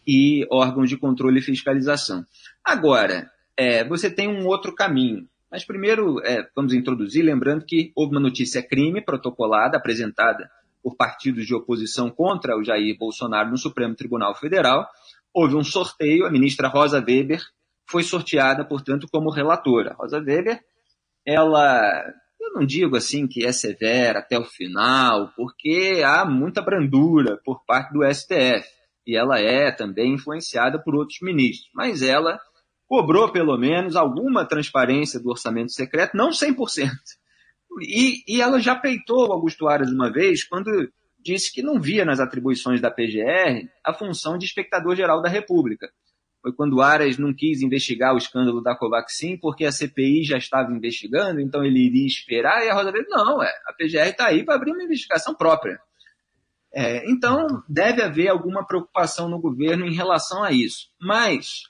e 0.06 0.46
órgãos 0.50 0.88
de 0.88 0.96
controle 0.96 1.40
e 1.40 1.42
fiscalização. 1.42 2.24
Agora, 2.64 3.30
é, 3.56 3.84
você 3.84 4.10
tem 4.10 4.28
um 4.28 4.46
outro 4.46 4.74
caminho. 4.74 5.26
Mas 5.50 5.64
primeiro, 5.64 6.20
é, 6.24 6.46
vamos 6.54 6.74
introduzir, 6.74 7.24
lembrando 7.24 7.64
que 7.64 7.92
houve 7.94 8.14
uma 8.14 8.20
notícia 8.20 8.62
crime 8.62 9.00
protocolada, 9.00 9.76
apresentada 9.76 10.50
por 10.82 10.96
partidos 10.96 11.46
de 11.46 11.54
oposição 11.54 12.10
contra 12.10 12.56
o 12.56 12.62
Jair 12.62 12.96
Bolsonaro 12.98 13.50
no 13.50 13.58
Supremo 13.58 13.94
Tribunal 13.94 14.34
Federal. 14.34 14.88
Houve 15.32 15.56
um 15.56 15.64
sorteio, 15.64 16.26
a 16.26 16.30
ministra 16.30 16.68
Rosa 16.68 16.98
Weber 16.98 17.42
foi 17.88 18.02
sorteada, 18.02 18.64
portanto, 18.64 19.08
como 19.10 19.30
relatora. 19.30 19.94
Rosa 19.98 20.18
Weber, 20.18 20.60
ela, 21.24 22.04
eu 22.40 22.52
não 22.52 22.66
digo 22.66 22.96
assim 22.96 23.26
que 23.26 23.44
é 23.44 23.52
severa 23.52 24.18
até 24.18 24.38
o 24.38 24.44
final, 24.44 25.32
porque 25.36 26.02
há 26.04 26.24
muita 26.24 26.62
brandura 26.62 27.40
por 27.44 27.64
parte 27.64 27.92
do 27.92 28.04
STF. 28.04 28.68
E 29.06 29.16
ela 29.16 29.38
é 29.38 29.70
também 29.70 30.14
influenciada 30.14 30.82
por 30.82 30.94
outros 30.94 31.18
ministros. 31.22 31.70
Mas 31.74 32.02
ela 32.02 32.40
cobrou 32.86 33.30
pelo 33.30 33.56
menos 33.56 33.96
alguma 33.96 34.44
transparência 34.44 35.20
do 35.20 35.30
orçamento 35.30 35.72
secreto, 35.72 36.16
não 36.16 36.30
100%. 36.30 36.90
E, 37.82 38.22
e 38.26 38.40
ela 38.40 38.58
já 38.58 38.74
peitou 38.74 39.32
Augusto 39.32 39.68
Aras 39.68 39.90
uma 39.90 40.10
vez, 40.10 40.44
quando 40.44 40.70
disse 41.22 41.52
que 41.52 41.62
não 41.62 41.80
via 41.80 42.04
nas 42.04 42.20
atribuições 42.20 42.80
da 42.80 42.90
PGR 42.90 43.68
a 43.84 43.92
função 43.92 44.38
de 44.38 44.46
espectador 44.46 44.94
geral 44.94 45.20
da 45.20 45.28
República. 45.28 45.90
Foi 46.40 46.52
quando 46.52 46.80
Aras 46.80 47.18
não 47.18 47.34
quis 47.34 47.60
investigar 47.60 48.14
o 48.14 48.18
escândalo 48.18 48.62
da 48.62 48.76
Covaxin, 48.76 49.36
porque 49.36 49.64
a 49.64 49.72
CPI 49.72 50.22
já 50.22 50.38
estava 50.38 50.72
investigando, 50.72 51.40
então 51.40 51.64
ele 51.64 51.84
iria 51.86 52.06
esperar, 52.06 52.64
e 52.64 52.70
a 52.70 52.74
Rosa 52.74 52.86
Weber, 52.86 53.04
não, 53.08 53.42
é, 53.42 53.50
a 53.66 53.72
PGR 53.72 54.10
está 54.10 54.26
aí 54.26 54.44
para 54.44 54.54
abrir 54.54 54.70
uma 54.70 54.84
investigação 54.84 55.34
própria. 55.34 55.76
É, 56.78 57.10
então, 57.10 57.62
deve 57.66 58.02
haver 58.02 58.28
alguma 58.28 58.66
preocupação 58.66 59.30
no 59.30 59.40
governo 59.40 59.86
em 59.86 59.94
relação 59.94 60.44
a 60.44 60.52
isso. 60.52 60.90
Mas 61.00 61.62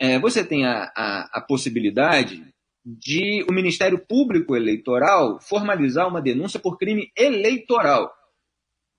é, 0.00 0.18
você 0.18 0.42
tem 0.42 0.64
a, 0.64 0.90
a, 0.96 1.28
a 1.34 1.40
possibilidade 1.42 2.42
de 2.82 3.44
o 3.46 3.52
Ministério 3.52 3.98
Público 3.98 4.56
Eleitoral 4.56 5.38
formalizar 5.38 6.08
uma 6.08 6.22
denúncia 6.22 6.58
por 6.58 6.78
crime 6.78 7.12
eleitoral. 7.14 8.10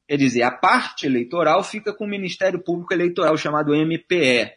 Quer 0.08 0.18
dizer, 0.18 0.44
a 0.44 0.52
parte 0.52 1.08
eleitoral 1.08 1.64
fica 1.64 1.92
com 1.92 2.06
o 2.06 2.10
Ministério 2.10 2.64
Público 2.64 2.94
Eleitoral, 2.94 3.36
chamado 3.36 3.74
MPE. 3.74 4.52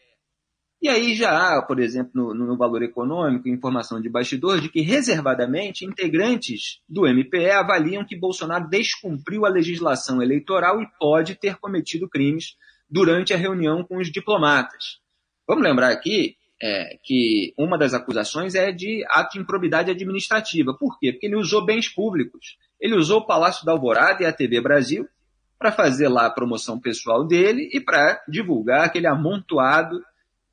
E 0.83 0.89
aí 0.89 1.15
já 1.15 1.31
há, 1.31 1.63
por 1.63 1.79
exemplo, 1.79 2.11
no, 2.13 2.35
no, 2.35 2.57
valor 2.57 2.83
econômico, 2.83 3.49
informação 3.49 4.01
de 4.01 4.09
bastidor 4.09 4.61
de 4.61 4.69
que, 4.69 4.81
reservadamente, 4.81 5.85
integrantes 5.85 6.81
do 6.89 7.03
MPE 7.03 7.53
avaliam 7.53 8.05
que 8.05 8.19
Bolsonaro 8.19 8.69
descumpriu 8.69 9.47
a 9.47 9.49
legislação 9.49 10.21
eleitoral 10.21 10.83
e 10.83 10.89
pode 10.99 11.37
ter 11.37 11.57
cometido 11.59 12.09
crimes 12.09 12.57
durante 12.91 13.33
a 13.33 13.37
reunião 13.37 13.85
com 13.85 13.99
os 13.99 14.11
diplomatas. 14.11 14.99
Vamos 15.47 15.63
lembrar 15.63 15.91
aqui 15.91 16.35
é, 16.61 16.99
que 17.05 17.55
uma 17.57 17.79
das 17.79 17.95
acusações 17.95 18.57
é 18.57 18.73
de 18.73 19.05
ato 19.09 19.35
de 19.35 19.39
improbidade 19.39 19.89
administrativa. 19.89 20.77
Por 20.77 20.99
quê? 20.99 21.13
Porque 21.13 21.27
ele 21.27 21.37
usou 21.37 21.65
bens 21.65 21.89
públicos. 21.89 22.57
Ele 22.81 22.97
usou 22.97 23.21
o 23.21 23.27
Palácio 23.27 23.65
da 23.65 23.71
Alvorada 23.71 24.25
e 24.25 24.27
a 24.27 24.33
TV 24.33 24.61
Brasil 24.61 25.09
para 25.57 25.71
fazer 25.71 26.09
lá 26.09 26.27
a 26.27 26.31
promoção 26.31 26.81
pessoal 26.81 27.25
dele 27.25 27.71
e 27.73 27.81
para 27.81 28.21
divulgar 28.29 28.85
aquele 28.85 29.07
amontoado 29.07 30.03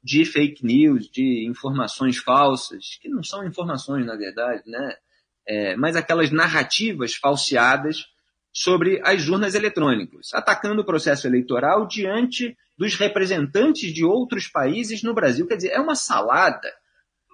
de 0.03 0.25
fake 0.25 0.65
news, 0.65 1.09
de 1.09 1.45
informações 1.47 2.17
falsas, 2.17 2.97
que 3.01 3.09
não 3.09 3.23
são 3.23 3.45
informações, 3.45 4.05
na 4.05 4.15
verdade, 4.15 4.63
né? 4.65 4.95
É, 5.47 5.75
mas 5.75 5.95
aquelas 5.95 6.31
narrativas 6.31 7.15
falseadas 7.15 8.05
sobre 8.51 9.01
as 9.03 9.27
urnas 9.27 9.55
eletrônicas, 9.55 10.33
atacando 10.33 10.81
o 10.81 10.85
processo 10.85 11.27
eleitoral 11.27 11.87
diante 11.87 12.55
dos 12.77 12.95
representantes 12.95 13.93
de 13.93 14.05
outros 14.05 14.47
países 14.47 15.03
no 15.03 15.13
Brasil. 15.13 15.47
Quer 15.47 15.55
dizer, 15.55 15.69
é 15.69 15.79
uma 15.79 15.95
salada 15.95 16.71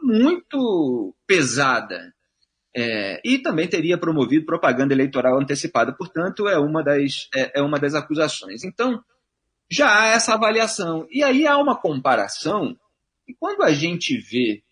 muito 0.01 1.15
pesada. 1.27 2.13
É, 2.77 3.22
e 3.24 3.39
também 3.39 3.67
teria 3.67 3.98
promovido 3.98 4.45
propaganda 4.45 4.93
eleitoral 4.93 5.39
antecipada, 5.39 5.93
portanto, 5.93 6.48
é 6.48 6.60
uma, 6.60 6.84
das, 6.84 7.29
é, 7.34 7.60
é 7.60 7.62
uma 7.62 7.79
das 7.79 7.93
acusações. 7.93 8.63
Então, 8.65 9.01
já 9.69 10.01
há 10.01 10.07
essa 10.07 10.34
avaliação. 10.34 11.07
E 11.10 11.24
aí 11.24 11.48
há 11.48 11.57
uma 11.57 11.75
comparação, 11.75 12.77
e 13.27 13.34
quando 13.34 13.63
a 13.63 13.74
gente 13.74 14.17
vê 14.17 14.63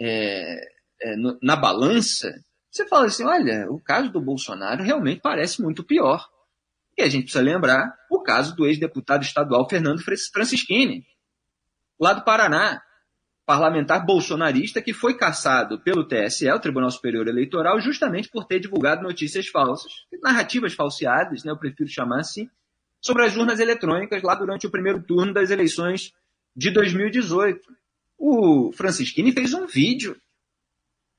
é, 0.00 0.60
é 1.02 1.16
na 1.42 1.56
balança, 1.56 2.32
você 2.70 2.86
fala 2.86 3.06
assim: 3.06 3.24
olha, 3.24 3.66
o 3.70 3.80
caso 3.80 4.10
do 4.10 4.20
Bolsonaro 4.20 4.82
realmente 4.82 5.20
parece 5.20 5.62
muito 5.62 5.84
pior. 5.84 6.26
E 6.96 7.02
a 7.02 7.08
gente 7.08 7.24
precisa 7.24 7.42
lembrar 7.42 7.94
o 8.10 8.20
caso 8.20 8.54
do 8.54 8.66
ex-deputado 8.66 9.22
estadual 9.22 9.68
Fernando 9.68 10.02
Francischini, 10.02 11.06
lá 11.98 12.12
do 12.12 12.22
Paraná, 12.22 12.82
parlamentar 13.46 14.04
bolsonarista 14.04 14.82
que 14.82 14.92
foi 14.92 15.16
caçado 15.16 15.80
pelo 15.80 16.06
TSE, 16.06 16.50
o 16.50 16.60
Tribunal 16.60 16.90
Superior 16.90 17.26
Eleitoral, 17.28 17.80
justamente 17.80 18.28
por 18.28 18.44
ter 18.44 18.60
divulgado 18.60 19.02
notícias 19.02 19.48
falsas, 19.48 19.92
narrativas 20.22 20.74
falseadas, 20.74 21.44
né, 21.44 21.50
eu 21.50 21.58
prefiro 21.58 21.88
chamar 21.88 22.20
assim, 22.20 22.48
sobre 23.02 23.26
as 23.26 23.36
urnas 23.36 23.60
eletrônicas 23.60 24.22
lá 24.22 24.34
durante 24.34 24.66
o 24.66 24.70
primeiro 24.70 25.02
turno 25.02 25.34
das 25.34 25.50
eleições 25.50 26.14
de 26.56 26.70
2018. 26.70 27.60
O 28.16 28.72
Francisquini 28.72 29.32
fez 29.32 29.52
um 29.52 29.66
vídeo 29.66 30.16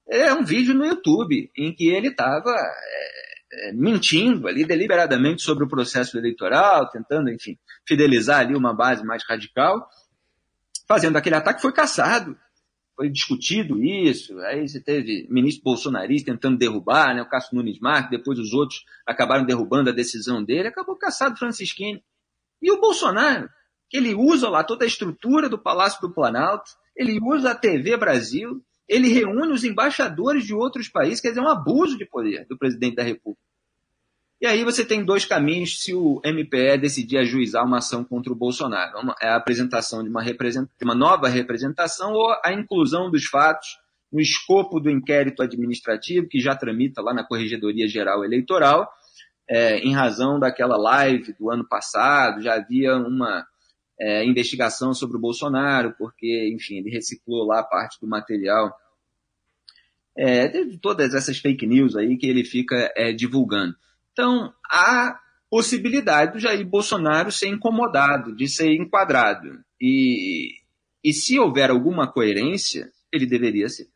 é 0.08 0.34
um 0.34 0.44
vídeo 0.44 0.74
no 0.74 0.86
YouTube 0.86 1.52
em 1.58 1.74
que 1.74 1.88
ele 1.88 2.10
estava 2.10 2.52
é, 2.52 3.70
é, 3.70 3.74
mentindo 3.74 4.48
ali 4.48 4.66
deliberadamente 4.66 5.42
sobre 5.42 5.64
o 5.64 5.68
processo 5.68 6.18
eleitoral, 6.18 6.90
tentando, 6.90 7.30
enfim, 7.30 7.58
fidelizar 7.88 8.42
ali 8.42 8.56
uma 8.56 8.74
base 8.74 9.04
mais 9.04 9.24
radical, 9.28 9.88
fazendo 10.88 11.18
aquele 11.18 11.36
ataque, 11.36 11.62
foi 11.62 11.72
caçado. 11.72 12.38
Foi 12.96 13.10
discutido 13.10 13.84
isso, 13.84 14.38
aí 14.40 14.68
você 14.68 14.80
teve 14.80 15.28
ministro 15.30 15.64
bolsonarista 15.64 16.32
tentando 16.32 16.58
derrubar, 16.58 17.16
né, 17.16 17.24
o 17.24 17.30
Cássio 17.30 17.56
Nunes 17.56 17.80
Marques, 17.80 18.12
depois 18.12 18.38
os 18.38 18.54
outros 18.54 18.84
acabaram 19.06 19.46
derrubando 19.46 19.90
a 19.90 19.94
decisão 19.94 20.44
dele, 20.44 20.68
acabou 20.68 20.96
caçado 20.96 21.38
Francisquini. 21.38 22.04
E 22.62 22.72
o 22.72 22.80
Bolsonaro, 22.80 23.50
que 23.90 23.98
ele 23.98 24.14
usa 24.14 24.48
lá 24.48 24.64
toda 24.64 24.86
a 24.86 24.88
estrutura 24.88 25.50
do 25.50 25.58
Palácio 25.58 26.02
do 26.02 26.14
Planalto, 26.14 26.70
ele 26.96 27.20
usa 27.20 27.52
a 27.52 27.56
TV 27.56 27.98
Brasil, 27.98 28.64
ele 28.88 29.08
reúne 29.08 29.52
os 29.52 29.64
embaixadores 29.64 30.46
de 30.46 30.54
outros 30.54 30.88
países, 30.88 31.20
quer 31.20 31.30
dizer, 31.30 31.42
é 31.42 31.44
um 31.44 31.50
abuso 31.50 31.98
de 31.98 32.06
poder 32.06 32.46
do 32.48 32.58
presidente 32.58 32.96
da 32.96 33.04
República. 33.04 33.42
E 34.44 34.46
aí 34.46 34.62
você 34.66 34.84
tem 34.84 35.06
dois 35.06 35.24
caminhos 35.24 35.82
se 35.82 35.96
o 35.96 36.20
MPE 36.22 36.78
decidir 36.78 37.18
ajuizar 37.18 37.66
uma 37.66 37.78
ação 37.78 38.04
contra 38.04 38.30
o 38.30 38.36
Bolsonaro. 38.36 38.92
É 39.22 39.30
a 39.30 39.38
apresentação 39.38 40.04
de 40.04 40.10
uma, 40.10 40.22
de 40.22 40.84
uma 40.84 40.94
nova 40.94 41.30
representação 41.30 42.12
ou 42.12 42.30
a 42.44 42.52
inclusão 42.52 43.10
dos 43.10 43.24
fatos 43.24 43.78
no 44.12 44.20
escopo 44.20 44.82
do 44.82 44.90
inquérito 44.90 45.42
administrativo 45.42 46.28
que 46.28 46.42
já 46.42 46.58
tramita 46.58 47.02
lá 47.02 47.14
na 47.14 47.26
Corregedoria 47.26 47.88
Geral 47.88 48.26
Eleitoral, 48.26 48.86
é, 49.50 49.78
em 49.78 49.94
razão 49.94 50.38
daquela 50.38 50.76
live 50.76 51.34
do 51.40 51.50
ano 51.50 51.66
passado, 51.66 52.42
já 52.42 52.56
havia 52.56 52.98
uma 52.98 53.48
é, 53.98 54.26
investigação 54.26 54.94
sobre 54.94 55.16
o 55.16 55.22
Bolsonaro, 55.22 55.96
porque, 55.98 56.52
enfim, 56.54 56.80
ele 56.80 56.90
reciclou 56.90 57.48
lá 57.48 57.64
parte 57.64 57.98
do 58.02 58.10
material. 58.10 58.76
É, 60.18 60.50
teve 60.50 60.78
todas 60.80 61.14
essas 61.14 61.38
fake 61.38 61.66
news 61.66 61.96
aí 61.96 62.18
que 62.18 62.28
ele 62.28 62.44
fica 62.44 62.92
é, 62.94 63.14
divulgando. 63.14 63.74
Então, 64.14 64.54
há 64.70 65.20
possibilidade 65.50 66.34
do 66.34 66.40
Jair 66.40 66.66
Bolsonaro 66.66 67.32
ser 67.32 67.48
incomodado, 67.48 68.36
de 68.36 68.48
ser 68.48 68.74
enquadrado. 68.74 69.60
E, 69.82 70.54
e 71.04 71.14
se 71.14 71.38
houver 71.38 71.70
alguma 71.70 72.08
coerência, 72.08 72.90
ele 73.12 73.26
deveria 73.26 73.68
ser. 73.68 73.88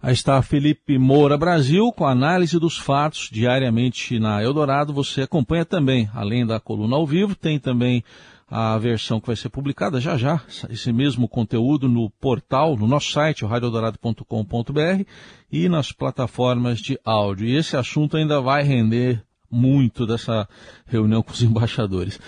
Aí 0.00 0.12
está 0.12 0.42
Felipe 0.42 0.98
Moura 0.98 1.38
Brasil 1.38 1.90
com 1.90 2.06
análise 2.06 2.58
dos 2.58 2.76
fatos 2.76 3.30
diariamente 3.32 4.18
na 4.18 4.42
Eldorado. 4.42 4.92
Você 4.92 5.22
acompanha 5.22 5.64
também, 5.64 6.10
além 6.12 6.44
da 6.44 6.60
coluna 6.60 6.94
ao 6.94 7.06
vivo, 7.06 7.34
tem 7.34 7.58
também 7.58 8.04
a 8.48 8.76
versão 8.78 9.20
que 9.20 9.26
vai 9.26 9.36
ser 9.36 9.48
publicada 9.48 10.00
já 10.00 10.16
já, 10.16 10.42
esse 10.70 10.92
mesmo 10.92 11.28
conteúdo 11.28 11.88
no 11.88 12.10
portal, 12.10 12.76
no 12.76 12.86
nosso 12.86 13.10
site, 13.10 13.44
radiodourado.com.br 13.44 15.04
e 15.50 15.68
nas 15.68 15.92
plataformas 15.92 16.78
de 16.78 16.98
áudio. 17.04 17.46
E 17.46 17.56
esse 17.56 17.76
assunto 17.76 18.16
ainda 18.16 18.40
vai 18.40 18.62
render 18.62 19.24
muito 19.50 20.06
dessa 20.06 20.48
reunião 20.86 21.22
com 21.22 21.32
os 21.32 21.42
embaixadores. 21.42 22.20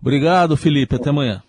Obrigado, 0.00 0.56
Felipe. 0.56 0.96
Até 0.96 1.10
amanhã. 1.10 1.42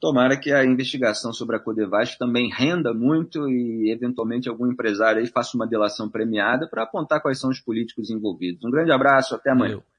tomara 0.00 0.36
que 0.36 0.50
a 0.52 0.64
investigação 0.64 1.32
sobre 1.32 1.56
a 1.56 1.58
Codevasf 1.58 2.16
também 2.18 2.50
renda 2.50 2.94
muito 2.94 3.48
e, 3.48 3.92
eventualmente, 3.92 4.48
algum 4.48 4.70
empresário 4.70 5.20
aí 5.20 5.26
faça 5.26 5.56
uma 5.56 5.66
delação 5.66 6.08
premiada 6.08 6.66
para 6.66 6.82
apontar 6.82 7.20
quais 7.20 7.38
são 7.38 7.50
os 7.50 7.60
políticos 7.60 8.10
envolvidos. 8.10 8.64
Um 8.64 8.70
grande 8.70 8.90
abraço, 8.90 9.34
até 9.34 9.50
amanhã. 9.50 9.76
Valeu. 9.76 9.89